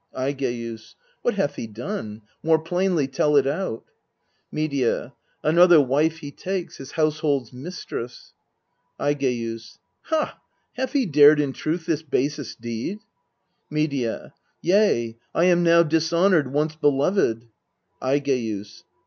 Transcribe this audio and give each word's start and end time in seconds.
Aigeus. 0.17 0.95
What 1.21 1.35
hath 1.35 1.57
he 1.57 1.67
done? 1.67 2.23
More 2.41 2.57
plainly 2.57 3.07
tell 3.07 3.37
it 3.37 3.45
out. 3.45 3.83
Medea. 4.51 5.13
Another 5.43 5.79
wife 5.79 6.17
he 6.21 6.31
takes, 6.31 6.77
his 6.77 6.93
household's 6.93 7.53
mis 7.53 7.85
tress. 7.85 8.33
Aigeus. 8.99 9.77
Ha! 10.05 10.39
hath 10.73 10.93
he 10.93 11.05
dared 11.05 11.39
in 11.39 11.53
truth 11.53 11.85
this 11.85 12.01
basest 12.01 12.59
deed? 12.61 12.97
Medea. 13.69 14.33
Yea: 14.63 15.19
I 15.35 15.43
am 15.43 15.61
now 15.61 15.83
dishonoured, 15.83 16.51
once 16.51 16.75
beloved. 16.75 17.45
Aigcus. 18.01 18.81